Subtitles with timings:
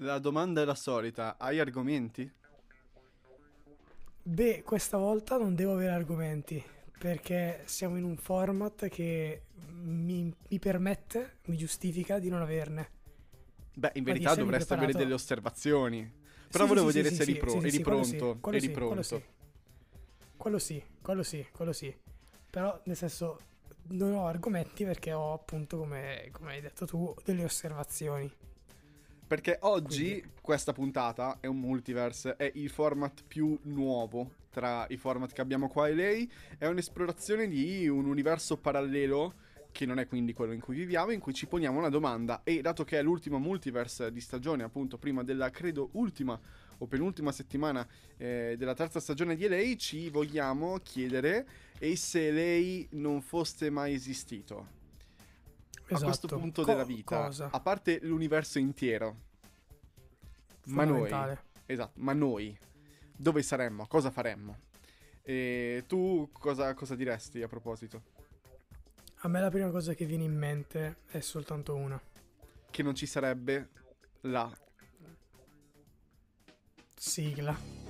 [0.00, 2.28] La domanda è la solita, hai argomenti?
[4.22, 6.62] Beh, questa volta non devo avere argomenti
[6.98, 9.42] perché siamo in un format che
[9.72, 12.90] mi, mi permette, mi giustifica di non averne.
[13.72, 16.10] Beh, in verità dovresti avere delle osservazioni.
[16.50, 18.38] Però Sì, volevo sì, vedere sì, se eri, pro- eri pronto.
[18.40, 19.02] quello eri sì, quello pronto.
[19.02, 19.24] sì.
[20.36, 21.94] Quello sì, quello sì, quello sì.
[22.50, 23.38] Però nel senso
[23.88, 28.30] non ho argomenti perché ho appunto, come, come hai detto tu, delle osservazioni.
[29.30, 34.96] Perché oggi Quindi- questa puntata è un multiverse, è il format più nuovo tra i
[34.96, 36.28] format che abbiamo qua e lei.
[36.58, 39.34] È un'esplorazione di un universo parallelo,
[39.70, 42.40] che non è quindi quello in cui viviamo, in cui ci poniamo una domanda.
[42.42, 46.36] E dato che è l'ultimo multiverse di stagione, appunto, prima della credo ultima
[46.78, 51.46] o penultima settimana eh, della terza stagione di LA, ci vogliamo chiedere
[51.78, 54.78] e se lei non fosse mai esistito.
[55.92, 56.38] A questo Esatto.
[56.38, 57.48] punto Co- della vita, cosa?
[57.50, 59.16] a parte l'universo intero,
[60.70, 62.56] ma noi, esatto, ma noi,
[63.16, 63.86] dove saremmo?
[63.86, 64.58] Cosa faremmo?
[65.22, 68.02] E tu cosa, cosa diresti a proposito?
[69.22, 72.00] A me la prima cosa che viene in mente è soltanto una.
[72.70, 73.68] Che non ci sarebbe
[74.22, 74.50] la
[76.96, 77.89] Sigla.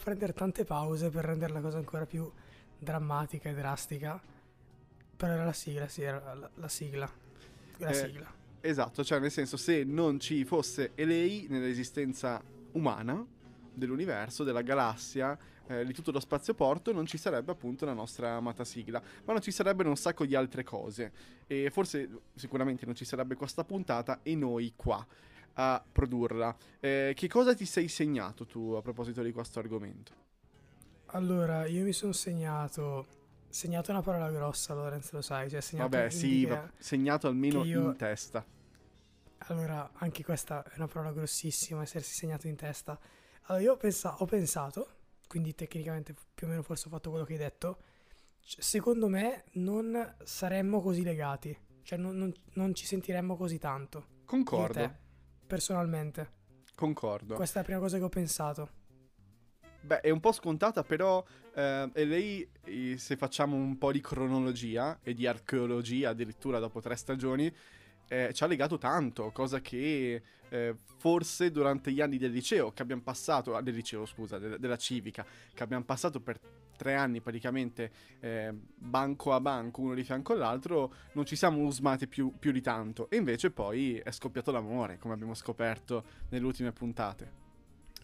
[0.00, 2.30] Prendere tante pause per rendere la cosa ancora più
[2.78, 4.20] drammatica e drastica.
[5.16, 7.10] Però era la sigla, sì, era la, la sigla.
[7.78, 8.32] La Eh, sigla.
[8.62, 13.24] Esatto, cioè nel senso se non ci fosse lei nell'esistenza umana
[13.72, 18.64] dell'universo, della galassia, eh, di tutto lo spazioporto, non ci sarebbe appunto la nostra amata
[18.64, 21.12] sigla, ma non ci sarebbero un sacco di altre cose
[21.46, 25.06] e forse sicuramente non ci sarebbe questa puntata e noi qua
[25.54, 26.56] a produrla.
[26.80, 30.12] Eh, che cosa ti sei segnato tu a proposito di questo argomento?
[31.12, 33.18] Allora, io mi sono segnato.
[33.48, 35.50] Segnato una parola grossa, Lorenzo, lo sai.
[35.50, 38.46] Cioè, segnato Vabbè, sì, va- segnato almeno io- in testa.
[39.48, 42.98] Allora, anche questa è una parola grossissima, essersi segnato in testa.
[43.44, 44.88] Allora, io ho, pensa- ho pensato,
[45.26, 47.78] quindi tecnicamente più o meno forse ho fatto quello che hai detto.
[48.42, 54.06] c- Secondo me non saremmo così legati, cioè non, non- non ci sentiremmo così tanto.
[54.26, 54.94] Concordo,
[55.50, 56.38] personalmente.
[56.76, 57.34] concordo.
[57.34, 58.70] Questa è la prima cosa che ho pensato.
[59.82, 61.24] Beh, è un po' scontata, però
[61.54, 62.48] eh, e lei,
[62.96, 67.52] se facciamo un po' di cronologia e di archeologia, addirittura dopo tre stagioni,
[68.08, 72.82] eh, ci ha legato tanto, cosa che eh, forse durante gli anni del liceo, che
[72.82, 76.38] abbiamo passato, ah, del liceo scusa, de- della civica, che abbiamo passato per
[76.80, 82.06] tre anni praticamente eh, banco a banco, uno di fianco all'altro, non ci siamo usmati
[82.06, 83.10] più, più di tanto.
[83.10, 87.38] E invece poi è scoppiato l'amore, come abbiamo scoperto nelle ultime puntate.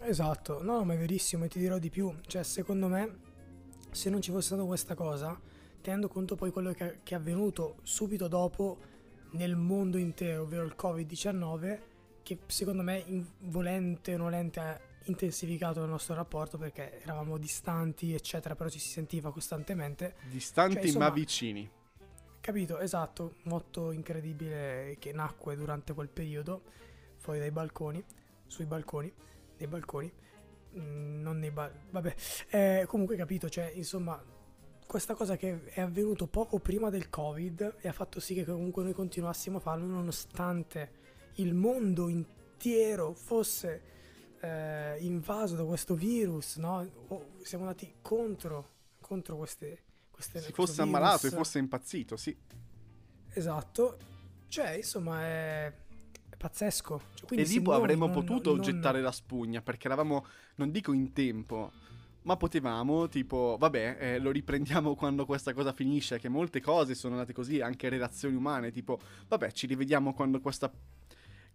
[0.01, 2.15] Esatto, no, ma è verissimo e ti dirò di più.
[2.27, 3.17] Cioè, secondo me,
[3.93, 5.41] se non ci fosse stata questa cosa,
[5.81, 8.79] tenendo conto poi quello che, che è avvenuto subito dopo
[9.31, 11.79] nel mondo intero, ovvero il Covid-19,
[12.23, 13.03] che secondo me,
[13.39, 19.33] volente o nolente, intensificato il nostro rapporto perché eravamo distanti, eccetera, però ci si sentiva
[19.33, 20.15] costantemente.
[20.31, 21.71] Distanti Cioè, insomma- ma vicini.
[22.41, 26.62] Capito, esatto, motto incredibile che nacque durante quel periodo,
[27.16, 28.03] fuori dai balconi,
[28.47, 29.12] sui balconi,
[29.59, 30.12] nei balconi,
[30.78, 32.15] mm, non nei bar, vabbè,
[32.50, 34.22] Eh, comunque capito, cioè, insomma,
[34.87, 38.84] questa cosa che è avvenuto poco prima del Covid e ha fatto sì che comunque
[38.84, 40.91] noi continuassimo a farlo nonostante
[41.37, 43.95] il mondo intero fosse
[44.47, 46.89] eh, invaso da questo virus, no?
[47.09, 48.71] O siamo andati contro,
[49.01, 49.83] contro queste...
[50.11, 51.37] queste Si fosse ammalato e virus.
[51.45, 52.37] fosse impazzito, sì.
[53.33, 53.99] Esatto,
[54.49, 55.67] cioè insomma è,
[56.31, 57.01] è pazzesco.
[57.15, 60.25] Cioè, quindi e lì avremmo non- potuto non- gettare la spugna, perché eravamo,
[60.57, 61.71] non dico in tempo,
[62.23, 67.15] ma potevamo, tipo, vabbè, eh, lo riprendiamo quando questa cosa finisce, che molte cose sono
[67.15, 68.98] andate così, anche relazioni umane, tipo,
[69.28, 70.72] vabbè, ci rivediamo quando questa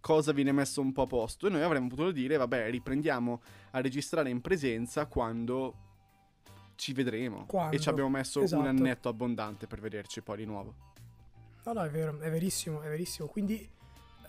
[0.02, 1.46] cosa viene messa un po' a posto.
[1.46, 3.40] E noi avremmo potuto dire, vabbè, riprendiamo
[3.70, 5.76] a registrare in presenza quando
[6.74, 7.46] ci vedremo.
[7.46, 8.60] Quando, E ci abbiamo messo esatto.
[8.60, 10.74] un annetto abbondante per vederci poi di nuovo.
[11.64, 13.28] No, no, è vero, è verissimo, è verissimo.
[13.28, 13.66] Quindi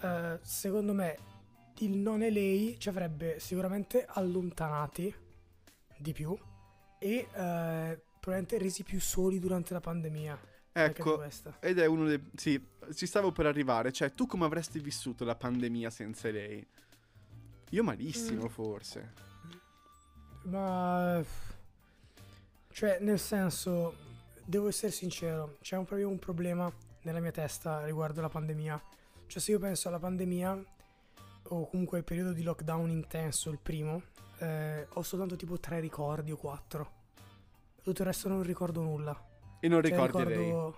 [0.02, 1.18] eh, secondo me
[1.80, 5.14] il non è lei ci avrebbe sicuramente allontanati
[5.98, 6.38] di più
[7.00, 10.40] e eh, probabilmente resi più soli durante la pandemia.
[10.74, 11.24] Ecco.
[11.60, 12.32] Ed è uno dei...
[12.36, 12.62] Sì,
[12.96, 13.92] ci stavo per arrivare.
[13.92, 16.66] Cioè, tu come avresti vissuto la pandemia senza lei?
[17.70, 18.48] Io malissimo, Mm.
[18.48, 19.14] forse.
[20.44, 21.24] Ma...
[22.72, 23.96] Cioè, nel senso,
[24.44, 26.72] devo essere sincero, c'è un, proprio un problema
[27.04, 28.82] nella mia testa riguardo la pandemia.
[29.28, 30.66] Cioè, se io penso alla pandemia,
[31.50, 34.02] o comunque al periodo di lockdown intenso, il primo,
[34.40, 37.02] eh, ho soltanto tipo tre ricordi o quattro.
[37.84, 39.32] Tutto il resto non ricordo nulla.
[39.64, 40.38] E non Cioè, ricordi lei?
[40.46, 40.76] ricordo...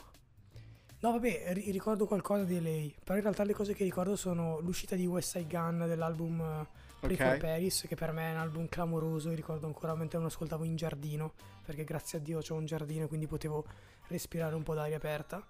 [0.99, 2.95] No, vabbè, ri- ricordo qualcosa di lei.
[3.03, 6.67] Però in realtà le cose che ricordo sono l'uscita di West Side Gun dell'album eh,
[6.99, 7.37] Play for Ok.
[7.37, 9.29] Paris, che per me è un album clamoroso.
[9.29, 11.33] Io ricordo ancora mentre lo ascoltavo in giardino,
[11.65, 13.65] perché grazie a Dio c'ho un giardino, quindi potevo
[14.07, 15.43] respirare un po' d'aria aperta.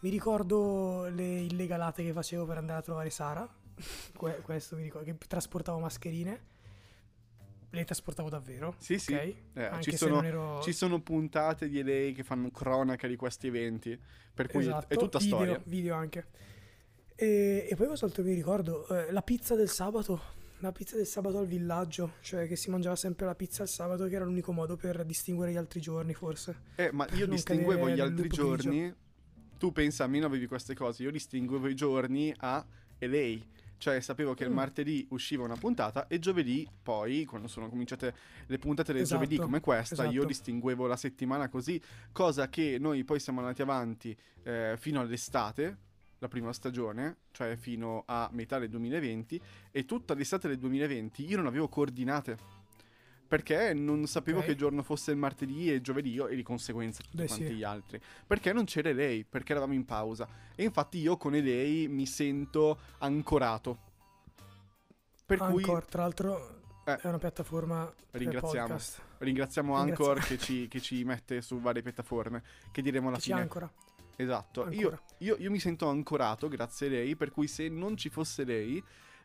[0.00, 3.48] Mi ricordo le illegalate che facevo per andare a trovare Sara.
[4.14, 6.52] Que- questo mi ricordo, che trasportavo mascherine.
[7.74, 8.74] Le trasportavo davvero.
[8.78, 9.14] Sì, sì.
[9.14, 9.34] ok?
[9.54, 10.60] Eh, ci, sono, ero...
[10.62, 13.98] ci sono puntate di lei che fanno cronaca di questi eventi.
[14.32, 15.62] Per cui è- Esatto, è tutta video, storia.
[15.64, 16.26] Video anche.
[17.16, 18.86] E, e poi cosa altro mi ricordo?
[18.88, 20.42] Eh, la pizza del sabato.
[20.58, 22.14] La pizza del sabato al villaggio.
[22.20, 25.52] Cioè che si mangiava sempre la pizza il sabato, che era l'unico modo per distinguere
[25.52, 26.56] gli altri giorni, forse.
[26.76, 28.56] Eh, ma io distinguevo gli altri grigio.
[28.56, 28.94] giorni.
[29.58, 31.02] Tu pensa, a me non avevi queste cose.
[31.02, 32.64] Io distinguevo i giorni a
[32.98, 33.46] e lei.
[33.84, 34.54] Cioè, sapevo che il Mm.
[34.54, 38.14] martedì usciva una puntata e giovedì, poi, quando sono cominciate
[38.46, 40.26] le puntate del Esatto, giovedì come questa, io esatto.
[40.26, 41.78] distinguevo la settimana così.
[42.10, 45.76] Cosa che noi poi siamo andati avanti eh, fino all'estate,
[46.18, 49.38] la prima stagione, cioè fino a metà del 2020.
[49.70, 52.53] E tutta l'estate del 2020 io non avevo coordinate.
[53.26, 54.44] Perché non sapevo Ok.
[54.46, 57.46] che giorno fosse il martedì e il giovedì io, e di conseguenza tutti Beh, quanti
[57.46, 57.54] sì.
[57.54, 58.00] gli altri.
[58.26, 60.28] Perché non c'era lei, perché eravamo in pausa.
[60.54, 63.78] E infatti io con lei mi sento ancorato.
[65.26, 66.96] Per cui Anchor, tra l'altro, Eh.
[66.96, 68.76] è una piattaforma Ringraziamo.
[69.18, 72.42] ringraziamo Anchor che ci, che ci mette su varie piattaforme.
[72.70, 73.40] Che diremo alla Che ci fine.
[73.40, 73.72] ancora.
[74.16, 74.70] Esatto.
[74.70, 77.16] Io, io- io mi sento ancorato grazie a lei.
[77.16, 78.82] Per cui se non ci fosse lei,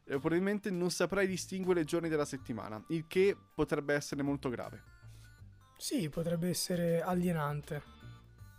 [0.09, 2.83] eh, probabilmente non saprei distinguere i giorni della settimana.
[2.88, 4.83] Il che potrebbe essere molto grave.
[5.77, 7.81] Sì, potrebbe essere alienante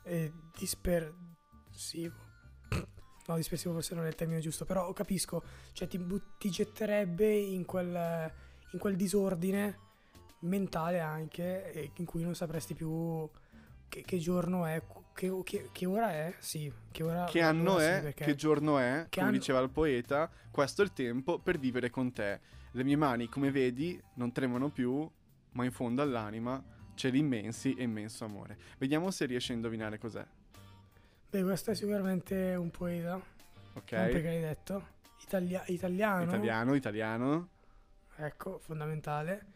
[0.04, 2.28] e dispersivo.
[3.26, 7.32] No, dispersivo forse non è il termine giusto, però capisco, cioè ti, but- ti getterebbe
[7.32, 8.32] in quel,
[8.72, 9.78] in quel disordine
[10.40, 13.30] mentale anche in cui non sapresti più
[13.90, 14.80] che, che giorno è,
[15.12, 18.00] che, che- che ora è, sì, che ora Che anno ora sì, è?
[18.02, 19.06] perché- Che giorno è?
[19.10, 22.40] Che come anno- diceva il poeta, questo è il tempo per vivere con te.
[22.70, 25.06] Le mie mani, come vedi, non tremano più,
[25.52, 26.62] ma in fondo all'anima
[26.94, 28.56] c'è l'immensi e immenso amore.
[28.78, 30.24] Vediamo se riesci a indovinare cos'è.
[31.30, 33.92] Beh, questo è sicuramente un poeta, Ok?
[33.92, 34.86] non perché l'hai detto.
[35.22, 36.22] Italia- italiano.
[36.24, 37.48] Italiano, italiano.
[38.16, 39.46] Ecco, fondamentale.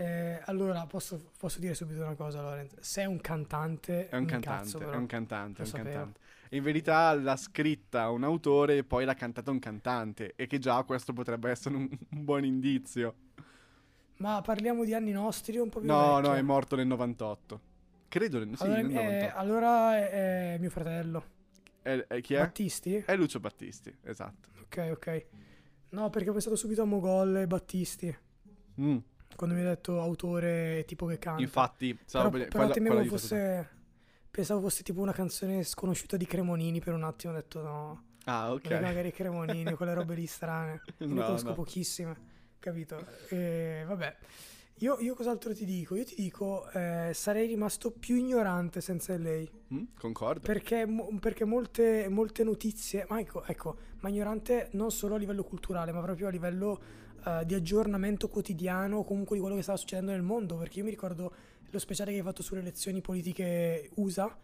[0.00, 2.78] Eh, allora, posso, posso dire subito una cosa, Lorenz.
[2.80, 4.08] Sei un cantante.
[4.08, 6.20] È un cantante, incazzo, è un cantante, è un cantante.
[6.50, 10.34] In verità l'ha scritta un autore e poi l'ha cantata un cantante.
[10.36, 13.14] E che già questo potrebbe essere un, un buon indizio.
[14.18, 16.28] Ma parliamo di anni nostri un po' più No, vecchio?
[16.28, 17.60] no, è morto nel 98.
[18.08, 19.38] Credo nel, sì, Allora, nel eh, 98.
[19.38, 21.24] allora è, è mio fratello.
[21.82, 22.38] È- è- chi è?
[22.40, 22.96] Battisti?
[22.96, 24.48] È Lucio Battisti, esatto.
[24.62, 25.26] Ok, ok.
[25.90, 28.16] No, perché ho pensato subito a Mogol e Battisti.
[28.80, 28.98] Mm,
[29.36, 31.40] Quando mi hai detto autore tipo che canta.
[31.42, 33.68] Infatti, però, stavo però per- quella- temevo quella fosse...
[34.30, 37.32] Pensavo fosse tipo una canzone sconosciuta di Cremonini per un attimo.
[37.32, 38.02] Ho detto no.
[38.24, 38.70] Ah, ok.
[38.80, 40.82] magari Cremonini, quelle robe lì strane.
[40.98, 41.54] Ne No, conosco no.
[41.54, 42.16] pochissime,
[42.58, 43.04] capito?
[43.30, 44.16] E vabbè.
[44.80, 45.96] Io, io cos'altro ti dico?
[45.96, 49.50] Io ti dico, eh, sarei rimasto più ignorante senza lei.
[49.74, 50.40] Mm, concordo.
[50.46, 55.42] Perché, mo- perché molte, molte notizie, ma ecco, ecco, ma ignorante non solo a livello
[55.42, 56.80] culturale, ma proprio a livello
[57.24, 60.56] eh, di aggiornamento quotidiano, comunque di quello che stava succedendo nel mondo.
[60.56, 61.32] Perché io mi ricordo
[61.70, 64.36] lo speciale che hai fatto sulle elezioni politiche USA,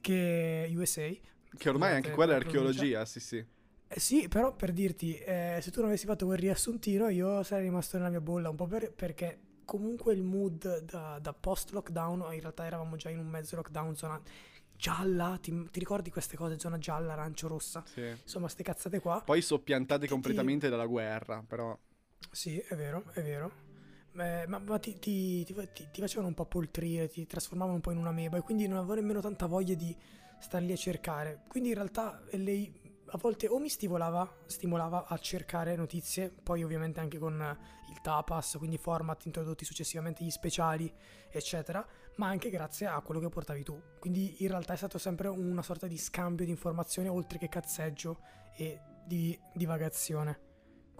[0.00, 1.08] che USA.
[1.54, 3.44] Che ormai anche quella è archeologia, sì, sì.
[3.94, 7.64] Eh sì, però per dirti, eh, se tu non avessi fatto quel riassuntino, io sarei
[7.64, 12.40] rimasto nella mia bolla, un po' per- perché comunque il mood da, da post-lockdown, in
[12.40, 14.20] realtà eravamo già in un mezzo lockdown, zona
[14.74, 17.84] gialla, ti, ti ricordi queste cose, zona gialla, arancio, rossa?
[17.84, 18.00] sì.
[18.00, 19.20] Insomma, ste cazzate qua.
[19.24, 21.78] Poi soppiantate Ti- completamente dalla guerra, però...
[22.30, 23.52] Sì, è vero, è vero.
[24.14, 25.54] Eh, ma ma ti, ti- ti
[25.90, 28.78] ti- facevano un po' poltrire, ti trasformavano un po' in una meba e quindi non
[28.78, 29.96] avevo nemmeno tanta voglia di
[30.38, 31.42] star lì a cercare.
[31.48, 32.72] Quindi in realtà lei
[33.14, 37.34] a volte o mi stimolava, stimolava a cercare notizie, poi ovviamente anche con
[37.90, 40.92] il tapas, quindi format introdotti successivamente, gli speciali,
[41.30, 41.86] eccetera,
[42.16, 43.80] ma anche grazie a quello che portavi tu.
[43.98, 48.20] Quindi in realtà è stato sempre una sorta di scambio di informazioni oltre che cazzeggio
[48.56, 50.50] e di divagazione.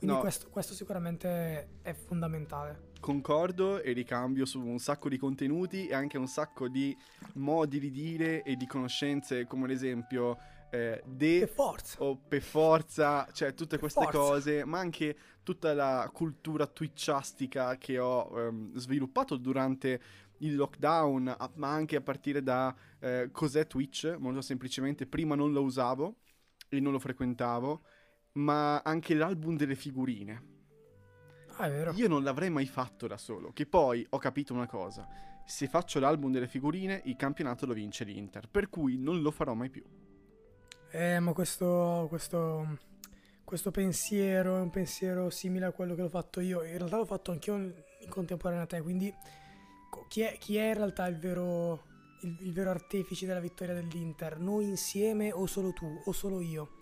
[0.02, 0.22] Quindi No.
[0.22, 2.90] questo, questo sicuramente è fondamentale.
[2.98, 6.96] Concordo e ricambio su un sacco di contenuti e anche un sacco di
[7.34, 10.38] modi di dire e di conoscenze, come ad esempio
[10.72, 12.02] eh, de forza!
[12.02, 14.18] o per forza, cioè tutte Per queste forza.
[14.18, 20.00] cose, ma anche tutta la cultura twitchastica che ho ehm, sviluppato durante
[20.38, 25.52] il lockdown, a- ma anche a partire da eh, cos'è Twitch, molto semplicemente, prima non
[25.52, 26.16] lo usavo
[26.68, 27.82] e non lo frequentavo,
[28.34, 30.50] ma anche l'album delle figurine.
[31.56, 31.92] Ah, è vero.
[31.92, 35.06] Io non l'avrei mai fatto da solo, che poi ho capito una cosa,
[35.44, 39.54] se faccio l'album delle figurine il campionato lo vince l'Inter, per cui non lo farò
[39.54, 39.84] mai più.
[40.90, 42.78] Eh, ma questo, questo,
[43.44, 46.62] questo pensiero è un pensiero simile a quello che l'ho fatto io.
[46.62, 49.12] In realtà l'ho fatto anch'io in contemporanea a te, quindi
[50.08, 51.84] chi è, chi è in realtà il vero,
[52.22, 54.38] il, il vero artefice della vittoria dell'Inter?
[54.38, 56.80] Noi insieme o solo tu o solo io?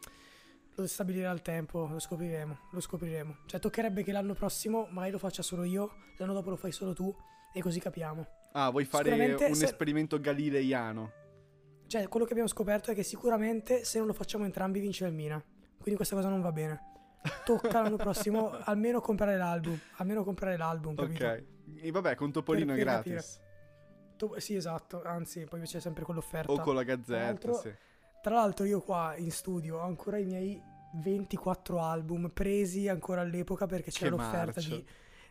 [0.76, 3.38] Lo stabilirà il tempo, lo scopriremo, lo scopriremo.
[3.46, 6.92] Cioè toccherebbe che l'anno prossimo magari lo faccia solo io, l'anno dopo lo fai solo
[6.94, 7.14] tu
[7.52, 8.26] e così capiamo.
[8.52, 11.12] Ah, vuoi fare un se- esperimento galileiano?
[11.86, 15.12] Cioè, quello che abbiamo scoperto è che sicuramente se non lo facciamo entrambi vince il
[15.12, 15.42] Mina.
[15.76, 16.80] Quindi questa cosa non va bene.
[17.44, 19.78] Tocca l'anno prossimo almeno comprare l'album.
[19.96, 21.24] Almeno comprare l'album, capito?
[21.26, 21.44] Ok.
[21.82, 23.40] E vabbè, con Topolino Per- è per gratis.
[24.16, 25.02] Tu- sì, esatto.
[25.02, 26.52] Anzi, poi c'è sempre quell'offerta.
[26.52, 27.72] O con la gazzetta, sì.
[28.22, 30.60] Tra l'altro io qua in studio ho ancora i miei
[30.94, 34.84] 24 album presi ancora all'epoca perché c'era Che l'offerta di,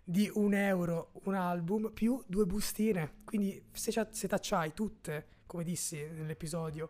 [0.03, 3.17] di un euro un album più due bustine.
[3.23, 6.89] Quindi se, se tacciai tutte, come dissi nell'episodio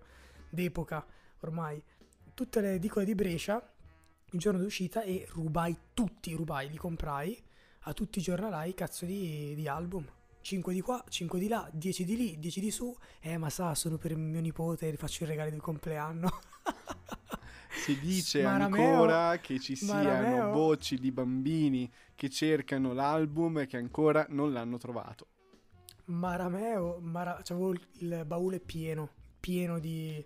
[0.49, 1.05] d'epoca
[1.41, 1.81] ormai,
[2.33, 3.73] tutte le edicole di Brescia
[4.31, 7.43] il giorno d'uscita e rubai tutti, rubai, li comprai
[7.83, 10.05] a tutti i giornalai cazzo di, di album.
[10.49, 12.95] 5 di qua, 5 di là, 10 di lì, 10 di su.
[13.19, 16.27] Eh, ma sa, sono per mio nipote, gli faccio i regali del compleanno.
[17.71, 20.51] Si dice Marameo- ancora che ci siano Marameo.
[20.51, 25.27] voci di bambini che cercano l'album e che ancora non l'hanno trovato.
[26.05, 27.39] Marameo, Mara...
[27.43, 30.23] c'avevo il- il baule pieno, pieno di,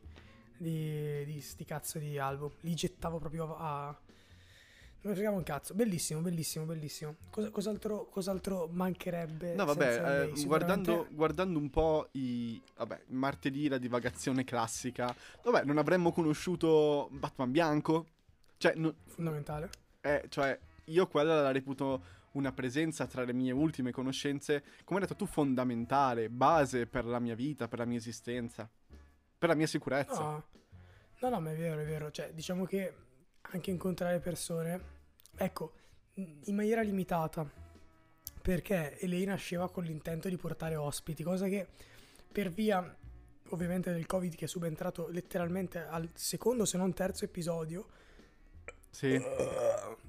[0.57, 2.49] di, di sti cazzo di album.
[2.61, 3.95] Li gettavo proprio a...
[5.03, 5.73] Non mi fregavo un cazzo.
[5.73, 7.15] Bellissimo, bellissimo, bellissimo.
[7.29, 9.53] Cosa- cos'altro, cos'altro mancherebbe?
[9.53, 12.61] No, vabbè, eh, guardando, guardando un po' i.
[12.77, 15.13] Vabbè, martedì la divagazione classica.
[15.43, 18.07] Vabbè, non avremmo conosciuto Batman Bianco.
[18.55, 19.69] Cioè, no- Fondamentale.
[19.99, 25.05] eh, cioè, io quella la reputo una presenza tra le mie ultime conoscenze, come hai
[25.05, 28.69] detto tu, fondamentale, base per la mia vita, per la mia esistenza,
[29.37, 30.21] per la mia sicurezza.
[30.21, 30.43] No,
[31.19, 32.09] no, no, ma è vero, è vero.
[32.09, 32.93] Cioè, diciamo che
[33.51, 34.81] anche incontrare persone,
[35.35, 35.73] ecco,
[36.15, 37.49] in maniera limitata,
[38.41, 41.67] perché lei nasceva con l'intento di portare ospiti, cosa che
[42.31, 42.97] per via
[43.49, 47.87] ovviamente del Covid che è subentrato letteralmente al secondo se non terzo episodio,
[48.89, 49.21] Sì.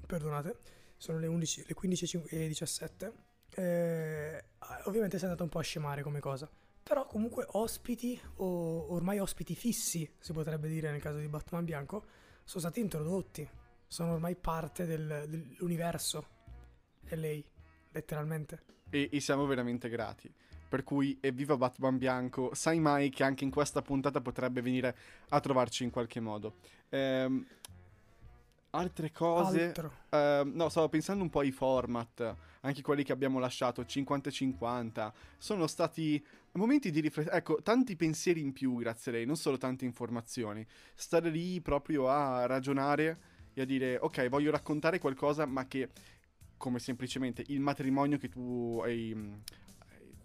[0.07, 0.57] perdonate,
[0.97, 3.11] sono le 11, le 15.17,
[3.57, 4.43] eh,
[4.85, 6.49] ovviamente si è andata un po' a scemare come cosa.
[6.83, 12.05] Però comunque ospiti, o ormai ospiti fissi, si potrebbe dire nel caso di Batman Bianco,
[12.45, 13.47] sono stati introdotti.
[13.87, 16.33] Sono ormai parte del- dell'universo.
[17.05, 17.43] E lei,
[17.91, 18.63] letteralmente.
[18.89, 20.31] E, e siamo veramente grati.
[20.67, 24.95] Per cui evviva Batman Bianco, sai mai che anche in questa puntata potrebbe venire
[25.29, 26.55] a trovarci in qualche modo.
[26.89, 27.45] Ehm,
[28.75, 29.71] altre cose...
[30.09, 35.11] Ehm, no, stavo pensando un po' ai format, anche quelli che abbiamo lasciato, 50-50.
[35.37, 37.37] Sono stati momenti di riflessione.
[37.37, 40.65] Ecco, tanti pensieri in più, grazie a lei, non solo tante informazioni.
[40.93, 43.19] Stare lì proprio a ragionare
[43.53, 45.89] e a dire, ok, voglio raccontare qualcosa, ma che,
[46.57, 49.43] come semplicemente il matrimonio che tu hai.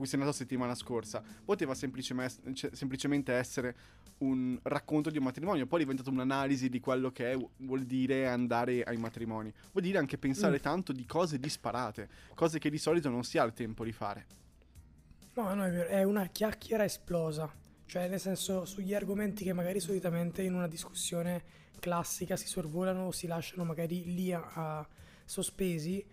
[0.00, 3.76] Cui sei andato settimana scorsa, poteva semplicemente, cioè, semplicemente essere
[4.18, 8.26] un racconto di un matrimonio, poi è diventato un'analisi di quello che è- vuol dire
[8.26, 9.52] andare ai matrimoni.
[9.72, 10.62] Vuol dire anche pensare Mm.
[10.62, 14.26] tanto di cose disparate, cose che di solito non si ha il tempo di fare.
[15.34, 17.50] No, no, è vero, è una chiacchiera esplosa.
[17.86, 21.42] Cioè, nel senso, sugli argomenti che magari solitamente in una discussione
[21.78, 24.88] classica si sorvolano o si lasciano magari lì a, a
[25.24, 26.04] sospesi,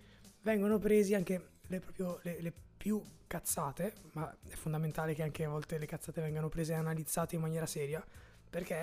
[0.44, 5.50] vengono presi anche le, proprio, le, le più cazzate, ma è fondamentale che anche a
[5.50, 8.04] volte le cazzate vengano prese e analizzate in maniera seria,
[8.50, 8.76] perché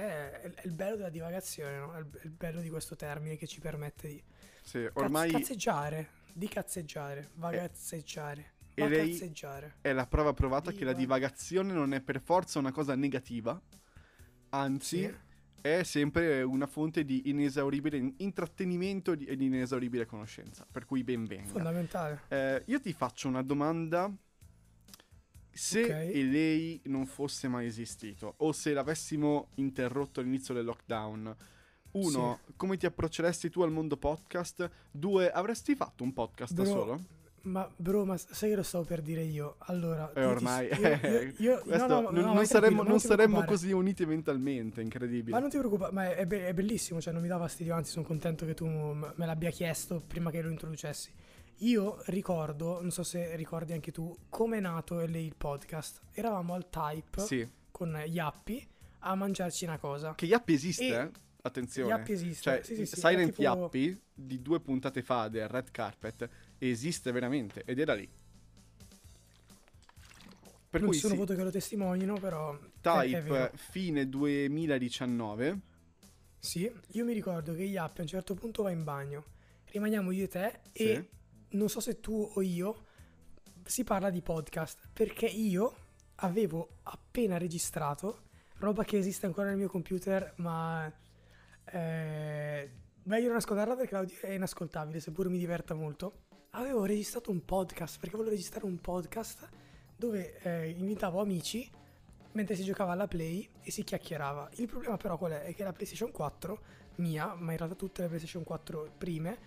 [0.43, 1.95] è, il bello della divagazione, no?
[1.95, 4.23] È il, bello di questo termine che ci permette di
[4.63, 9.77] Sì, ormai cazzeggiare, di cazzeggiare, vagazzeggiare, e lei- vagazzeggiare.
[9.81, 11.15] è la prova provata che la Diva.
[11.17, 13.61] divagazione non è per forza una cosa negativa,
[14.51, 15.15] anzi Sì.
[15.67, 21.25] È sempre una fonte di inesauribile in- intrattenimento e di- inesauribile conoscenza, per cui ben
[21.25, 21.49] venga.
[21.49, 22.21] Fondamentale.
[22.29, 24.15] Eh, io ti faccio una domanda.
[25.51, 25.91] Se Ok.
[26.17, 31.35] lei non fosse mai esistito, o se l'avessimo interrotto all'inizio del lockdown,
[31.93, 34.69] uno, come ti approcceresti tu al mondo podcast?
[34.91, 37.01] Due, avresti fatto un podcast da Bro, solo?
[37.45, 39.57] Ma bro, ma sai che lo stavo per dire io?
[39.67, 40.69] Allora, E ti- ormai,
[41.39, 42.47] no, non,
[43.01, 45.31] saremmo, così uniti mentalmente, incredibile.
[45.33, 47.91] Ma non ti preoccupare, ma è, be- è bellissimo, cioè non mi dà fastidio, anzi
[47.91, 51.11] sono contento che tu me l'abbia chiesto prima che lo introducessi.
[51.59, 56.01] Io ricordo, non so se ricordi anche tu, come è nato il podcast.
[56.13, 57.49] Eravamo al Type Sì.
[57.71, 58.67] con Yappi
[59.01, 60.15] a mangiarci una cosa.
[60.15, 61.11] Che Yappi esiste, E- eh?
[61.43, 61.91] Attenzione.
[61.91, 62.43] Yappi esiste.
[62.43, 66.27] Cioè, sì, sì, Silent tipo- Yappi di due puntate fa del Red Carpet
[66.59, 68.09] esiste veramente ed era lì.
[70.71, 75.61] Per non cui sono sì, foto che lo testimonino, però Type fine 2019.
[76.39, 79.25] Sì, io mi ricordo che Yappi a un certo punto va in bagno.
[79.67, 80.83] Rimaniamo io e te Sì.
[80.91, 81.09] e
[81.51, 82.87] non so se tu o io
[83.65, 85.75] si parla di podcast perché io
[86.17, 88.23] avevo appena registrato
[88.59, 90.93] roba che esiste ancora nel mio computer ma
[91.67, 92.71] eh,
[93.05, 96.24] meglio non ascoltarla perché l'audio è inascoltabile seppur mi diverta molto
[96.57, 99.49] avevo registrato un podcast perché volevo registrare un podcast
[99.97, 101.69] dove eh, invitavo amici
[102.33, 105.43] mentre si giocava alla play e si chiacchierava il problema però qual è?
[105.43, 106.61] è che la PlayStation 4
[106.97, 109.39] mia ma in realtà tutte le PlayStation 4 prime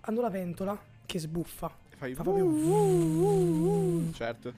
[0.00, 4.52] hanno la ventola che sbuffa Fai Fa proprio Certo.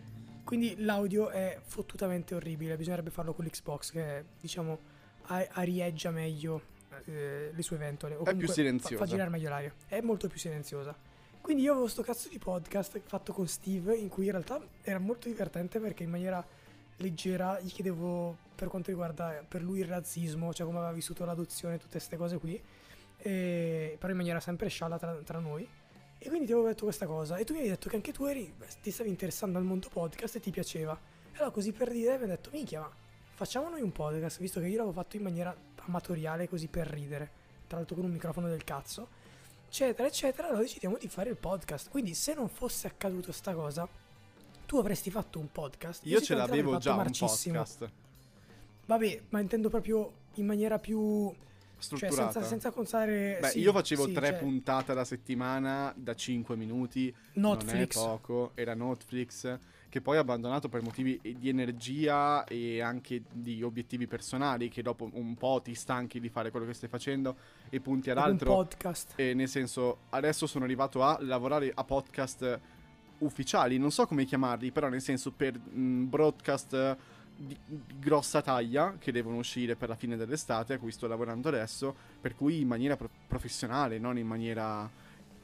[0.44, 4.78] quindi l'audio è fottutamente orribile, bisognerebbe farlo con l'Xbox che diciamo
[5.22, 8.16] a- arieggia meglio eh, le sue ventole.
[8.16, 8.96] O È più silenziosa.
[8.96, 10.94] Fa, fa girare meglio l'aria, è molto più silenziosa.
[11.40, 14.98] Quindi io avevo sto cazzo di podcast fatto con Steve in cui in realtà era
[14.98, 16.44] molto divertente perché in maniera
[16.96, 21.78] leggera gli chiedevo per quanto riguarda per lui il razzismo, cioè come aveva vissuto l'adozione,
[21.78, 22.62] tutte queste cose qui,
[23.16, 25.66] e- però in maniera sempre scialla tra, tra noi.
[26.18, 28.26] E quindi ti avevo detto questa cosa e tu mi hai detto che anche tu
[28.26, 30.92] eri, ti stavi interessando al mondo podcast e ti piaceva.
[31.32, 32.92] E allora così per dire mi hai detto, minchia, ma
[33.32, 35.56] facciamo noi un podcast, visto che io l'avevo fatto in maniera
[35.86, 37.30] amatoriale così per ridere,
[37.66, 39.08] tra l'altro con un microfono del cazzo,
[39.70, 41.90] eccetera, eccetera, allora decidiamo di fare il podcast.
[41.90, 43.88] Quindi se non fosse accaduto sta cosa,
[44.66, 46.04] tu avresti fatto un podcast.
[46.06, 47.58] Io ce l'avevo già un marcissimo.
[47.58, 47.90] podcast
[48.86, 51.32] Vabbè, ma intendo proprio in maniera più...
[51.32, 52.32] Cioè strutturato.
[52.32, 53.38] senza, senza contare...
[53.40, 57.14] Beh, sì, io facevo sì, tre cioè, puntate alla settimana da 5 minuti.
[57.34, 57.94] Netflix.
[57.94, 59.58] Non è poco, era Netflix,
[59.90, 65.10] che poi ha abbandonato per motivi di energia e anche di obiettivi personali, che dopo
[65.12, 67.36] un po' ti stanchi di fare quello che stai facendo
[67.68, 68.54] e punti ad un altro.
[68.54, 69.12] podcast.
[69.16, 72.60] E nel senso, adesso sono arrivato a lavorare a podcast
[73.18, 76.96] ufficiali, non so come chiamarli, però nel senso per mh, broadcast
[77.36, 81.48] di, di grossa taglia che devono uscire per la fine dell'estate, a cui sto lavorando
[81.48, 84.88] adesso, per cui in maniera pro- professionale, non in maniera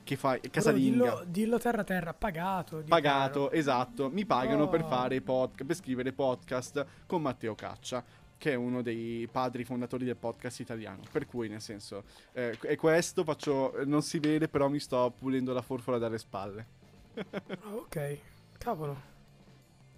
[0.07, 1.05] che Bro, casalinga.
[1.05, 2.83] dillo, dillo terra terra, pagato.
[2.87, 3.51] Pagato, caro.
[3.51, 4.89] esatto, mi pagano per Oh.
[4.89, 8.03] fare podcast, per scrivere podcast con Matteo Caccia,
[8.39, 11.03] che è uno dei padri fondatori del podcast italiano.
[11.11, 15.53] Per cui, nel senso, eh, e questo faccio, non si vede, però mi sto pulendo
[15.53, 16.67] la forfora dalle spalle.
[17.73, 18.19] Ok,
[18.59, 19.15] cavolo.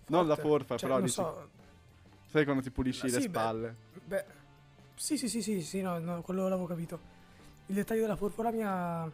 [0.06, 0.48] Non la Forte.
[0.48, 1.48] forfa, Cioè, però non dici- so.
[2.30, 3.38] Sai quando ti pulisci Ah, le sì, beh.
[3.38, 3.76] spalle?
[4.04, 4.24] Beh,
[4.94, 7.16] sì, sì, sì, sì, sì, no, no, quello l'avevo capito.
[7.66, 9.10] Il dettaglio della forfora mi ha.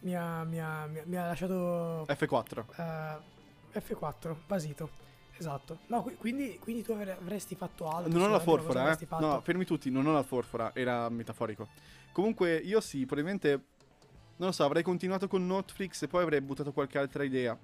[0.00, 2.04] Mi ha, mi ha, mi ha, lasciato.
[2.06, 2.64] F4.
[3.72, 4.90] eh, F4, basito.
[5.36, 5.78] Esatto.
[5.86, 8.10] No, qui- quindi, quindi tu avre- avresti fatto altro.
[8.12, 9.06] Non ho la forfora, eh.
[9.18, 11.68] No, fermi tutti, non ho la forfora, era metaforico.
[12.12, 13.50] Comunque, io sì, probabilmente,
[14.36, 17.56] non lo so, avrei continuato con Netflix e poi avrei buttato qualche altra idea.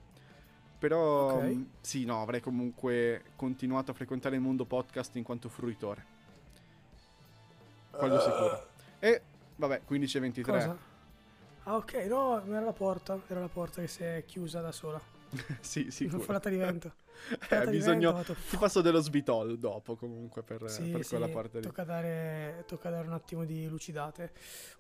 [0.79, 1.43] Però, Ok.
[1.43, 6.05] mh, sì, no, avrei comunque continuato a frequentare il mondo podcast in quanto fruitore.
[7.91, 8.67] Quello sicuro.
[8.99, 9.23] E,
[9.57, 10.53] vabbè, 15 e 23.
[10.53, 10.79] Cosa?
[11.69, 13.19] Ah, ok, no, era la porta.
[13.27, 15.01] Era la porta che si è chiusa da sola.
[15.61, 16.21] sì, sicuro.
[16.23, 16.93] Folata di vento.
[17.31, 18.13] Eh, Folata di bisogno...
[18.13, 21.65] vento, fatto- Ti passo dello sbitol dopo, comunque, per, Sì, per sì, quella parte lì.
[21.65, 24.33] tocca dare, tocca dare un attimo di lucidate.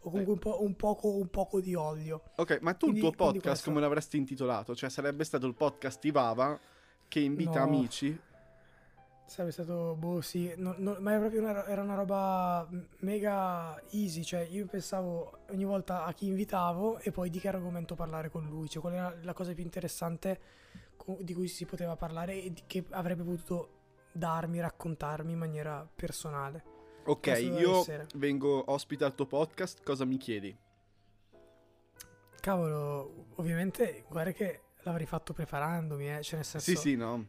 [0.02, 2.22] O comunque un, po', un, poco, un poco di olio.
[2.36, 4.76] Ok, ma tu Quindi- il tuo podcast come l'avresti intitolato?
[4.76, 6.60] Cioè sarebbe stato il podcast Ivava
[7.08, 7.64] che invita No.
[7.64, 8.20] amici?
[9.26, 12.66] Sarebbe stato, boh, sì, no- no- ma una, era una roba
[13.00, 14.22] mega easy.
[14.22, 18.46] Cioè, io pensavo ogni volta a chi invitavo e poi di che argomento parlare con
[18.46, 18.68] lui.
[18.68, 20.40] Cioè, qual era la cosa più interessante
[20.96, 23.70] co- di cui si poteva parlare e di- che avrebbe potuto
[24.12, 26.74] darmi, raccontarmi in maniera personale.
[27.04, 28.06] Ok, io essere.
[28.14, 30.56] vengo ospite al tuo podcast, cosa mi chiedi?
[32.40, 36.22] Cavolo, ovviamente, guarda che l'avrei fatto preparandomi, eh.
[36.22, 36.70] Cioè, nel senso.
[36.70, 37.26] Sì, sì, no,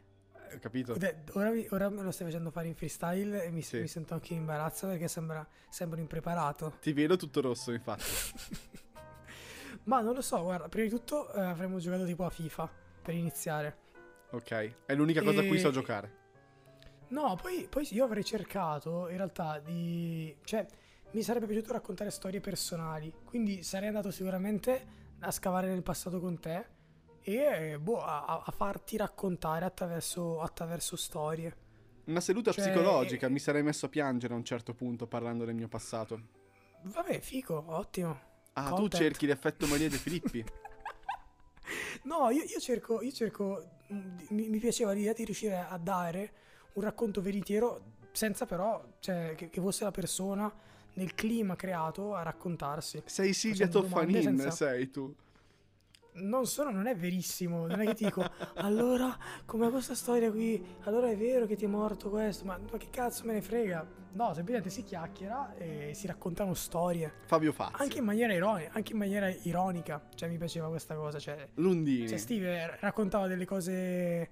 [0.60, 0.96] capito.
[1.34, 3.80] Ora, ora me lo stai facendo fare in freestyle e mi, Sì.
[3.80, 6.78] mi sento anche in imbarazzo perché sembra, sembro impreparato.
[6.82, 8.04] Ti vedo tutto rosso, infatti.
[9.84, 12.70] Ma non lo so, guarda, prima di tutto eh, avremmo giocato tipo a FIFA
[13.02, 13.78] per iniziare.
[14.32, 16.16] Ok, è l'unica cosa a cui so E- giocare.
[17.10, 20.36] No, poi, poi io avrei cercato in realtà di...
[20.44, 20.66] Cioè,
[21.12, 24.86] mi sarebbe piaciuto raccontare storie personali, quindi sarei andato sicuramente
[25.20, 26.66] a scavare nel passato con te
[27.28, 31.54] e eh, boh, a, a farti raccontare attraverso, attraverso storie.
[32.06, 35.44] Una seduta Cioè, psicologica, eh, mi sarei messo a piangere a un certo punto parlando
[35.44, 36.22] del mio passato.
[36.84, 38.18] Vabbè, fico, ottimo.
[38.54, 39.02] Ah, tu Content.
[39.04, 40.46] cerchi l'effetto Maria De Filippi?
[42.04, 46.32] No, io, io cerco, io cerco mm, mi, mi piaceva l'idea di riuscire a dare
[46.74, 50.50] un racconto veritiero senza però, cioè, che, che fosse la persona
[50.94, 53.02] nel clima creato a raccontarsi.
[53.06, 55.14] Sei Silvia Toffanin, senza- sei tu.
[56.18, 58.24] Non sono, non è verissimo, non è che ti dico,
[58.58, 60.64] allora, com'è questa storia qui?
[60.84, 63.86] Allora è vero che ti è morto questo, ma, ma che cazzo me ne frega?
[64.14, 67.78] No, semplicemente si chiacchiera e si raccontano storie, Fabio Fazio.
[67.84, 72.08] anche in maniera ironica, anche in maniera ironica, cioè mi piaceva questa cosa, cioè Lundini.
[72.08, 74.30] Cioè, Steve raccontava delle cose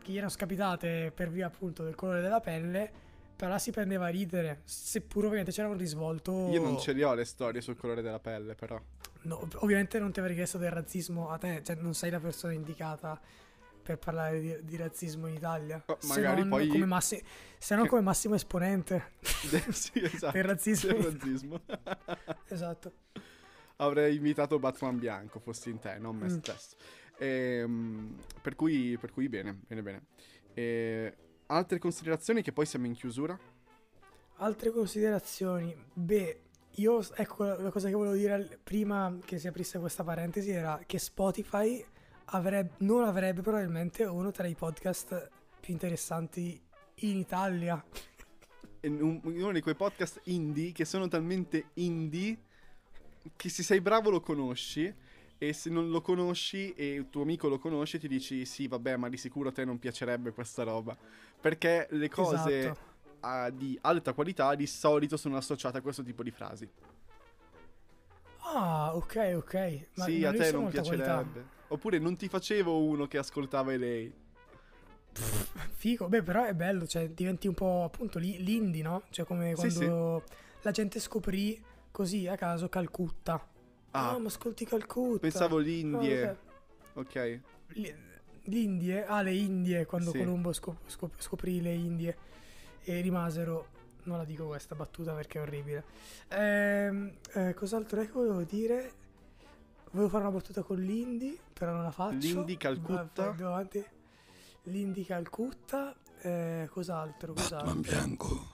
[0.00, 2.90] che gli erano scapitate per via appunto del colore della pelle,
[3.34, 6.48] però si prendeva a ridere, seppur ovviamente c'era un risvolto.
[6.50, 8.80] Io non ce le ho le storie sul colore della pelle, però.
[9.22, 12.52] No, ovviamente non ti avrei chiesto del razzismo a te, cioè non sei la persona
[12.54, 13.20] indicata
[13.82, 15.82] per parlare di, di razzismo in Italia.
[15.86, 17.22] Oh, se magari non poi- come massi-
[17.58, 20.32] se non come massimo esponente sì, esatto.
[20.32, 20.92] del razzismo.
[20.92, 21.60] Del razzismo.
[22.48, 22.92] esatto.
[23.76, 26.38] Avrei invitato Batman bianco, fossi in te, non me Mm.
[26.38, 26.76] stesso.
[27.18, 30.02] Ehm, per, cui, per cui bene, bene, bene.
[30.54, 33.38] E, altre considerazioni che poi siamo in chiusura?
[34.36, 35.74] Altre considerazioni?
[35.92, 36.40] Beh,
[36.76, 40.98] io ecco la cosa che volevo dire prima che si aprisse questa parentesi era che
[40.98, 41.84] Spotify
[42.26, 46.60] avrebbe, non avrebbe probabilmente uno tra i podcast più interessanti
[47.00, 47.82] in Italia.
[48.82, 52.38] Uno di quei podcast indie che sono talmente indie
[53.36, 54.90] che se sei bravo lo conosci
[55.36, 58.96] e se non lo conosci e il tuo amico lo conosce ti dici sì vabbè
[58.96, 60.96] ma di sicuro a te non piacerebbe questa roba
[61.38, 62.89] perché le cose Esatto.
[63.20, 66.68] Ah, di alta qualità di solito sono associate a questo tipo di frasi
[68.42, 69.86] Ah, ok, ok.
[69.94, 71.04] Ma sì a te non molta qualità.
[71.22, 74.12] piacerebbe oppure non ti facevo uno che ascoltava lei
[75.72, 79.02] Figo, beh, però è bello, cioè diventi un po' appunto l'indie, no?
[79.10, 80.24] Cioè come Sì, quando
[80.62, 83.34] la gente scoprì così a caso Calcutta.
[83.92, 85.18] Ah, ah ma ascolti Calcutta.
[85.20, 86.36] pensavo l'indie
[86.94, 86.98] ok.
[86.98, 87.40] ok
[87.74, 88.08] Li-
[88.44, 90.18] L'Indie, ah le Indie, quando Sì.
[90.18, 92.16] Colombo scop- scop- scoprì le Indie
[92.84, 93.68] e rimasero,
[94.04, 95.84] non la dico questa battuta perché è orribile.
[96.28, 98.92] Ehm, eh, cos'altro è che volevo dire?
[99.92, 102.16] Volevo fare una battuta con l'Indie, però non la faccio.
[102.16, 103.30] L'Indie Calcutta.
[103.32, 103.66] Va-.
[104.64, 107.32] L'Indie Calcutta, eh, cos'altro?
[107.32, 107.66] cos'altro?
[107.74, 108.48] Batman bianco.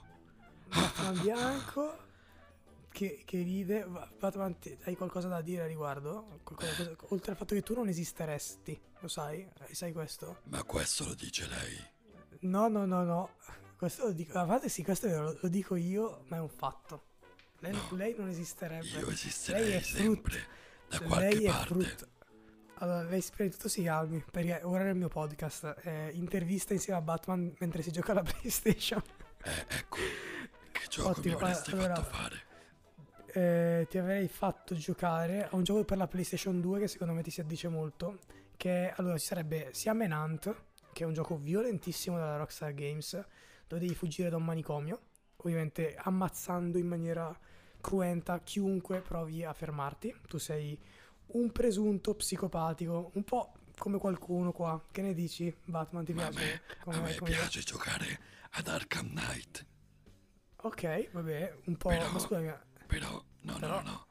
[0.67, 1.97] Batman bianco
[2.89, 3.85] che, che ride.
[3.87, 6.39] Va- Batman, hai qualcosa da dire a riguardo?
[6.43, 9.47] Qualcosa- cosa- oltre al fatto che tu non esisteresti, lo sai?
[9.67, 10.39] Eh, Sai questo?
[10.45, 11.77] Ma questo lo dice lei.
[12.41, 13.29] No, no, no, no.
[13.77, 14.37] Questo lo dico.
[14.39, 17.03] A parte sì, questo è lo, lo dico io, ma è un fatto.
[17.59, 17.87] Lei, No.
[17.95, 18.85] lei non esisterebbe.
[18.87, 20.01] Io Lei esisterei è frutto.
[20.01, 20.39] sempre
[20.89, 21.65] da qualche lei è parte.
[21.67, 22.07] frutto.
[22.79, 26.99] Allora, lei prima di tutto si calmi, perché ora nel mio podcast eh, intervista insieme
[26.99, 29.01] a Batman mentre si gioca alla PlayStation.
[29.43, 29.97] Eh, ecco.
[30.71, 32.41] Che gioco Ottimo, mi avresti allora- fatto fare?
[33.33, 37.21] eh, ti avrei fatto giocare a un gioco per la PlayStation 2 che secondo me
[37.23, 38.19] ti si addice molto.
[38.55, 40.55] Che allora ci sarebbe sia Menant,
[40.93, 43.23] che è un gioco violentissimo della Rockstar Games,
[43.67, 45.01] dove devi fuggire da un manicomio,
[45.37, 47.37] ovviamente ammazzando in maniera
[47.81, 50.15] cruenta chiunque provi a fermarti.
[50.27, 50.79] Tu sei
[51.27, 54.81] un presunto psicopatico, un po' come qualcuno qua.
[54.91, 56.05] Che ne dici, Batman?
[56.05, 56.39] Ti piace?
[56.39, 58.19] me, come- a me come- piace giocare
[58.51, 59.65] ad Arkham Knight.
[60.61, 61.89] Ok, vabbè, un po'.
[61.89, 62.53] Però- Ma scusami,
[62.87, 64.07] Però, no, Però- no, no.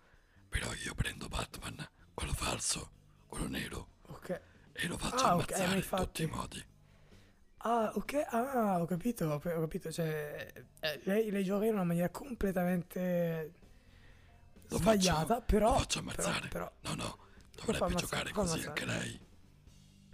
[0.48, 2.90] Però io prendo Batman, quello falso,
[3.26, 4.40] quello nero, ok.
[4.72, 6.64] e lo faccio Ah, ammazzare ma in tutti i modi.
[7.68, 12.08] Ah, ok, ah, ho capito, ho capito, cioè, eh, lei, lei gioca in una maniera
[12.10, 13.52] completamente
[14.68, 16.48] Lo sbagliata, faccio- però, lo faccio però- ammazzare.
[16.48, 17.04] però- No, no,
[17.56, 18.68] fa dovrebbe giocare così ammazzare.
[18.68, 19.20] anche lei.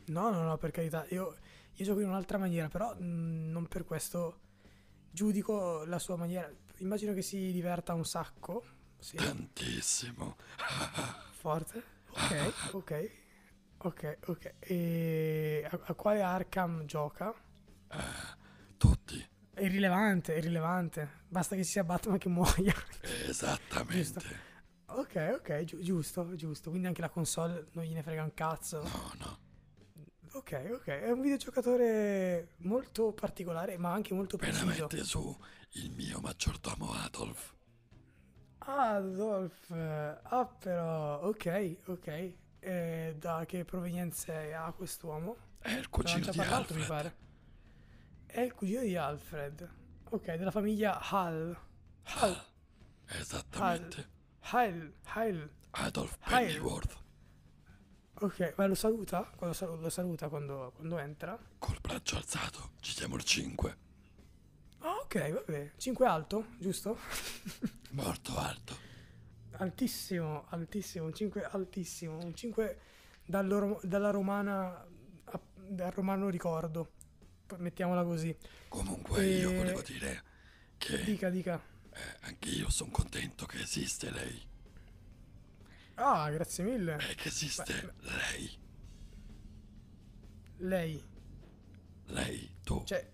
[0.07, 1.37] no, no, no, per carità, io,
[1.75, 4.39] io gioco in un'altra maniera, però mh, non per questo
[5.11, 8.65] giudico la sua maniera, immagino che si diverta un sacco,
[8.99, 10.37] sì, Tantissimo.
[11.39, 13.11] forte, ok, ok,
[13.79, 17.35] ok, ok, e a, a quale Arkham gioca?
[18.77, 19.29] Tutti.
[19.55, 22.75] È irrilevante, è irrilevante, basta che ci sia Batman che muoia.
[23.29, 24.51] Esattamente.
[24.87, 26.71] Ok, ok, giu- giusto, giusto.
[26.71, 28.83] Quindi anche la console non gliene frega un cazzo.
[28.83, 29.39] No, no.
[30.33, 30.87] Ok, ok.
[30.87, 34.65] È un videogiocatore molto particolare, ma anche molto preciso.
[34.67, 35.39] Veramente su
[35.73, 37.55] il mio maggiordomo Adolf.
[38.59, 39.71] Adolf.
[39.71, 41.21] eh, Ah, però.
[41.23, 42.33] Ok, ok.
[42.61, 45.37] Eh, da che provenienze ha quest'uomo?
[45.59, 46.87] È il cugino di parlato, mi Alfred.
[46.87, 47.17] pare.
[48.33, 49.69] È il cugino di Alfred.
[50.11, 51.55] Ok, della famiglia Hall.
[52.05, 52.33] Hall.
[52.33, 52.45] Ah,
[53.19, 54.09] esattamente.
[54.41, 54.95] Hall.
[55.05, 55.51] Hall.
[55.73, 56.17] Adolf.
[56.27, 57.01] Pennyworth.
[58.23, 59.31] Ok, ma lo saluta?
[59.37, 61.39] Quando salu- lo saluta quando, quando entra?
[61.59, 62.71] Col braccio alzato.
[62.81, 63.77] Ci siamo il 5.
[64.79, 65.73] Ah, ok, vabbè.
[65.77, 66.97] 5 alto, giusto?
[67.93, 68.75] Molto alto.
[69.59, 72.79] Altissimo, altissimo, un 5 altissimo, un 5
[73.27, 74.87] dal loro- dalla romana,
[75.55, 76.93] dal romano ricordo,
[77.59, 78.35] mettiamola così.
[78.69, 80.23] Comunque io E- volevo dire
[80.79, 81.61] che Dica, dica.
[81.93, 84.51] eh, anche io sono contento che esiste lei.
[85.95, 86.97] Ah, grazie mille.
[87.11, 88.59] E che esiste lei.
[90.59, 91.03] Lei,
[92.07, 92.83] Lei, tu.
[92.85, 93.11] cioè,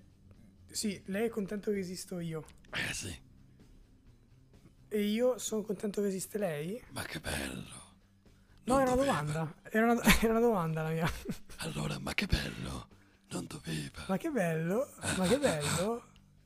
[0.70, 2.44] sì, lei è contento che esisto io.
[2.72, 3.18] Eh sì,
[4.90, 6.82] E io sono contento che esiste lei?
[6.90, 7.86] ma che bello.
[8.64, 9.54] No, Non era una domanda.
[9.70, 11.10] Era una, era una domanda la mia.
[11.58, 12.88] Allora, ma che bello.
[13.30, 14.04] Non doveva.
[14.08, 16.02] Ma che bello, ma che bello.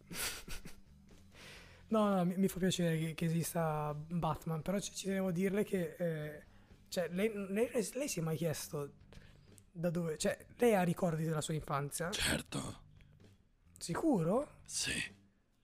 [1.88, 5.32] No, no, mi, mi fa piacere che, che esista Batman, però ci, ci tenevo a
[5.32, 5.94] dirle che...
[5.98, 6.42] eh,
[6.88, 8.94] cioè, lei, lei- lei si è mai chiesto
[9.70, 10.16] da dove...
[10.16, 12.10] Cioè, lei ha ricordi della sua infanzia?
[12.10, 12.80] Certo,
[13.78, 14.48] Sicuro?
[14.64, 14.92] sì.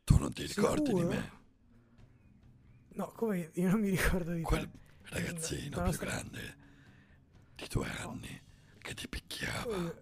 [0.04, 1.08] Tu non ti ricordi di Sicuro?
[1.08, 1.30] me?
[2.94, 4.78] No, come io non mi ricordo di Quel te.
[5.04, 6.56] ragazzino La più nostra- grande
[7.54, 8.42] di due anni
[8.78, 9.94] che ti picchiava Eh,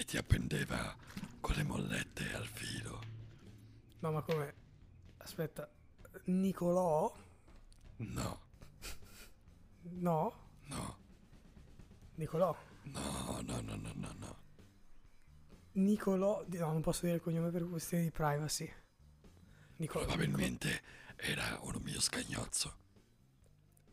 [0.00, 0.96] e ti appendeva
[1.40, 3.00] con le mollette al filo.
[4.00, 4.54] No, ma come?
[5.18, 5.68] Aspetta,
[6.24, 7.12] Nicolò?
[7.98, 8.40] No,
[10.00, 10.32] No?
[10.68, 10.96] no,
[12.16, 12.56] Nicolò?
[12.84, 14.36] no, no, no, no, no, no.
[15.72, 16.44] Nicolò...
[16.48, 18.70] No, non posso dire il cognome per questioni di privacy.
[19.76, 20.04] Nicolò.
[20.06, 20.82] Probabilmente
[21.16, 22.76] era uno mio scagnozzo.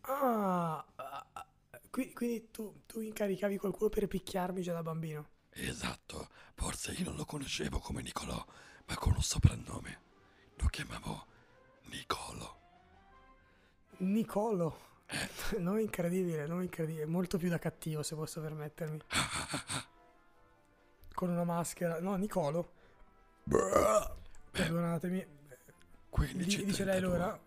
[0.02, 1.48] Ah, ah, ah,
[1.92, 5.30] qui- quindi tu, tu incaricavi qualcuno per picchiarmi già da bambino.
[5.60, 8.46] Esatto, forse io non lo conoscevo come Nicolò,
[8.86, 10.02] ma con un soprannome.
[10.58, 11.26] Lo chiamavo
[11.86, 12.56] Nicolo.
[13.98, 14.80] Nicolo.
[15.08, 15.58] Eh.
[15.60, 17.06] nome incredibile, nome incredibile.
[17.06, 19.00] Molto più da cattivo, se posso permettermi.
[21.14, 22.00] Con una maschera.
[22.00, 22.74] No, Nicolo.
[24.52, 25.18] Perdonatemi.
[25.18, 25.26] Di-
[26.10, 27.40] 15 dice lei l'ora?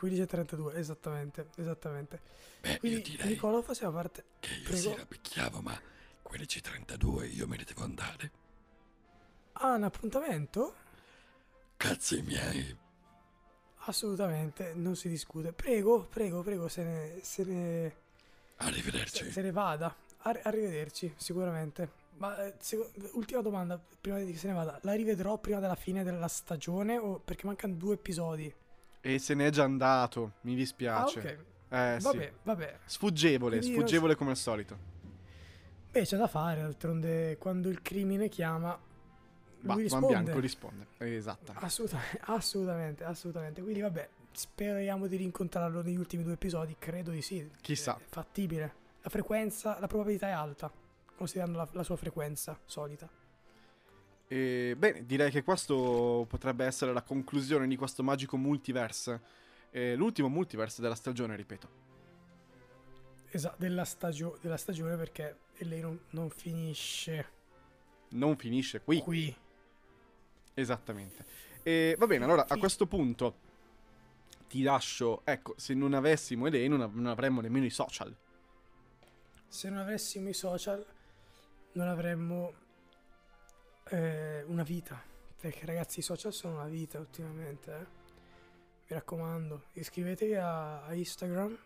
[0.00, 2.20] 15.32, esattamente, esattamente.
[2.60, 4.24] Beh, Quindi Nicolo faceva parte...
[4.40, 4.76] che io prego.
[4.76, 5.78] sì la picchiavo, ma
[6.30, 8.30] 15.32 io me ne devo andare.
[9.52, 10.74] Ah, un appuntamento?
[11.76, 12.76] Cazzi miei.
[13.84, 15.52] Assolutamente, non si discute.
[15.52, 17.94] Prego, prego, prego, se ne, se ne,
[18.56, 19.30] Arrivederci.
[19.30, 19.94] se ne vada.
[20.22, 21.98] Arri- arrivederci, sicuramente.
[22.18, 24.78] Ma eh, seco- ultima domanda, prima di che se ne vada.
[24.82, 28.52] La rivedrò prima della fine della stagione o perché mancano due episodi?
[29.00, 31.18] E se n'è già andato, mi Ah, dispiace.
[31.18, 31.24] ok.
[31.72, 32.04] Eh sì.
[32.04, 32.78] Vabbè, vabbè.
[32.84, 34.76] Sfuggevole, Quindi sfuggevole come al solito.
[35.90, 38.78] Beh, c'è da fare, d'altronde quando il crimine chiama, lui
[39.60, 40.06] Batman risponde.
[40.06, 40.86] bianco risponde.
[40.98, 41.54] Esatta.
[41.56, 43.60] Assolutamente, assolutamente, assolutamente.
[43.62, 47.50] Quindi vabbè, speriamo di rincontrarlo negli ultimi due episodi, credo di sì.
[47.60, 47.96] Chissà.
[47.96, 48.74] È fattibile.
[49.02, 50.70] La frequenza, la probabilità è alta,
[51.16, 53.08] considerando la, la sua frequenza solita.
[54.28, 59.20] E, bene, direi che questo potrebbe essere la conclusione di questo magico multiverse.
[59.70, 61.68] Eh, l'ultimo multiverse della stagione, ripeto.
[63.30, 67.28] Esatto, della, stagio- della stagione perché e lei non, non finisce
[68.12, 69.02] Non finisce qui.
[69.02, 69.36] qui.
[70.54, 71.24] Esattamente.
[71.62, 73.48] E va bene, allora a questo punto
[74.48, 75.20] ti lascio.
[75.24, 78.16] Ecco, se non avessimo Elaine, non, av- non avremmo nemmeno i social.
[79.46, 80.84] Se non avessimo i social,
[81.72, 82.54] non avremmo
[83.90, 85.00] eh, una vita.
[85.38, 87.70] Perché ragazzi, i social sono una vita ultimamente.
[87.74, 87.78] eh.
[88.88, 91.56] Mi raccomando, iscrivetevi a, a Instagram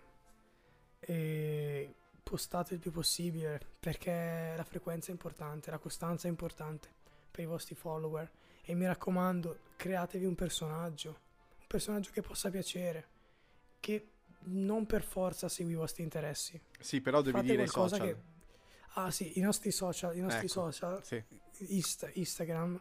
[0.98, 1.94] e
[2.24, 3.60] postate il più possibile.
[3.78, 6.88] Perché la frequenza è importante, la costanza è importante
[7.30, 8.28] per i vostri follower.
[8.62, 11.10] E mi raccomando, createvi un personaggio.
[11.60, 13.06] Un personaggio che possa piacere.
[13.78, 14.08] Che
[14.46, 16.60] non per forza segui i vostri interessi.
[16.80, 18.00] Sì, però devi Fate dire i social.
[18.00, 18.16] che...
[18.96, 21.22] Ah sì, i nostri social, i nostri Ecco, social, Sì.
[21.68, 22.80] Insta- Instagram,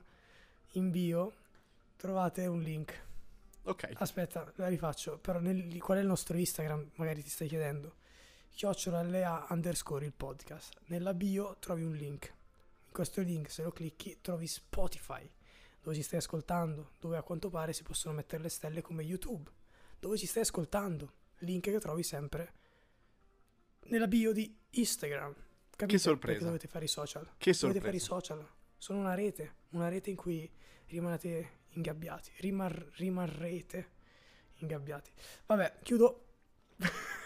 [0.73, 1.33] in bio,
[1.95, 3.01] trovate un link.
[3.63, 3.89] Ok.
[3.95, 6.91] Aspetta, la rifaccio, però nel- qual è il nostro Instagram?
[6.95, 7.95] Magari ti stai chiedendo.
[8.55, 10.79] Chiocciola LA underscore il podcast.
[10.85, 12.27] Nella bio trovi un link.
[12.85, 15.27] In questo link, se lo clicchi, trovi Spotify,
[15.81, 19.49] dove ci stai ascoltando, dove a quanto pare si possono mettere le stelle come YouTube,
[19.99, 21.13] dove ci stai ascoltando.
[21.39, 22.53] Link che trovi sempre
[23.85, 25.33] nella bio di Instagram.
[25.75, 25.97] Capite?
[25.97, 26.37] sorpresa.
[26.37, 27.29] Perché dovete fare i social.
[27.37, 28.33] Che Dovete fare i sorpresa.
[28.35, 28.49] social.
[28.77, 30.49] Sono una rete, una rete in cui
[30.85, 33.89] rimanete ingabbiati, rimar- rimarrete
[34.57, 35.11] ingabbiati.
[35.47, 36.27] Vabbè, chiudo.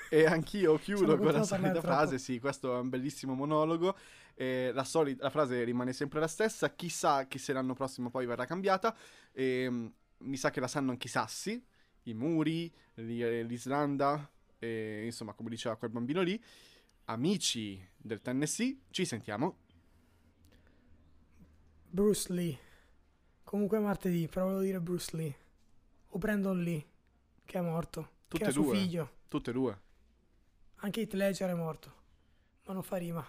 [0.09, 2.17] E anch'io chiudo con la solita frase.
[2.17, 3.95] Sì, questo è un bellissimo monologo.
[4.35, 6.73] Eh, la, soli- la frase rimane sempre la stessa.
[6.73, 8.95] Chissà che se l'anno prossimo poi verrà cambiata.
[9.31, 11.63] E, mi sa che la sanno anche i sassi,
[12.03, 14.29] i muri, l'i- l'Islanda.
[14.59, 16.41] E, insomma, come diceva quel bambino lì.
[17.05, 19.57] Amici del Tennessee, ci sentiamo.
[21.89, 22.59] Bruce Lee.
[23.43, 25.35] Comunque martedì, però volevo dire Bruce Lee.
[26.09, 26.85] O Brandon Lee,
[27.45, 28.15] che è morto.
[28.27, 28.77] Tutte che era e suo due.
[28.77, 29.11] figlio.
[29.29, 29.79] Tutte e due.
[30.81, 31.91] Anche Heath Ledger è morto,
[32.65, 33.25] ma non fa rima.